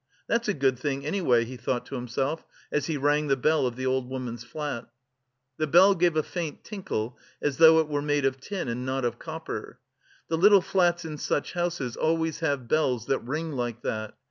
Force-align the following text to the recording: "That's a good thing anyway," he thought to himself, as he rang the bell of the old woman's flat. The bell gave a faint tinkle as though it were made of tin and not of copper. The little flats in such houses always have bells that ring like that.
"That's 0.25 0.47
a 0.47 0.55
good 0.55 0.79
thing 0.79 1.05
anyway," 1.05 1.45
he 1.45 1.57
thought 1.57 1.85
to 1.85 1.93
himself, 1.95 2.43
as 2.71 2.87
he 2.87 2.97
rang 2.97 3.27
the 3.27 3.37
bell 3.37 3.67
of 3.67 3.75
the 3.75 3.85
old 3.85 4.09
woman's 4.09 4.43
flat. 4.43 4.87
The 5.57 5.67
bell 5.67 5.93
gave 5.93 6.15
a 6.15 6.23
faint 6.23 6.63
tinkle 6.63 7.19
as 7.39 7.57
though 7.57 7.77
it 7.79 7.87
were 7.87 8.01
made 8.01 8.25
of 8.25 8.39
tin 8.39 8.67
and 8.67 8.83
not 8.83 9.05
of 9.05 9.19
copper. 9.19 9.77
The 10.27 10.39
little 10.39 10.59
flats 10.61 11.05
in 11.05 11.19
such 11.19 11.53
houses 11.53 11.95
always 11.95 12.39
have 12.39 12.67
bells 12.67 13.05
that 13.05 13.19
ring 13.19 13.51
like 13.51 13.83
that. 13.83 14.15